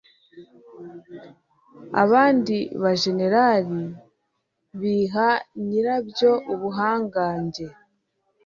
[2.03, 3.79] abandi ba jenerari,
[4.79, 5.29] biha
[5.65, 7.65] nyirabyo ubuhangange